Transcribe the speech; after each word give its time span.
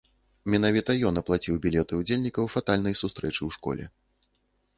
Менавіта 0.53 0.95
ён 1.09 1.19
аплаціў 1.21 1.59
білеты 1.65 1.93
ўдзельнікаў 2.01 2.49
фатальнай 2.55 2.99
сустрэчы 3.01 3.37
ў 3.47 3.61
школе. 3.61 3.85